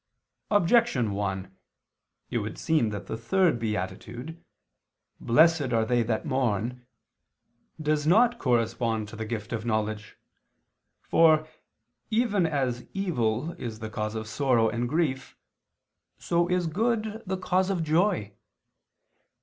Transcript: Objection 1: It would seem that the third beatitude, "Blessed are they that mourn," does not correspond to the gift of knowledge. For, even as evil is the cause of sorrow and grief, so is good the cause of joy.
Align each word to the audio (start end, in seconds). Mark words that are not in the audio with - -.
Objection 0.49 1.11
1: 1.13 1.55
It 2.31 2.39
would 2.39 2.57
seem 2.57 2.89
that 2.89 3.05
the 3.05 3.15
third 3.15 3.59
beatitude, 3.59 4.43
"Blessed 5.19 5.71
are 5.73 5.85
they 5.85 6.01
that 6.01 6.25
mourn," 6.25 6.87
does 7.79 8.07
not 8.07 8.39
correspond 8.39 9.07
to 9.09 9.15
the 9.15 9.25
gift 9.27 9.53
of 9.53 9.63
knowledge. 9.63 10.17
For, 11.03 11.47
even 12.09 12.47
as 12.47 12.87
evil 12.95 13.51
is 13.59 13.77
the 13.77 13.91
cause 13.91 14.15
of 14.15 14.27
sorrow 14.27 14.69
and 14.69 14.89
grief, 14.89 15.37
so 16.17 16.47
is 16.47 16.65
good 16.65 17.21
the 17.27 17.37
cause 17.37 17.69
of 17.69 17.83
joy. 17.83 18.33